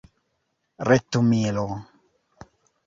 [0.89, 1.67] retumilo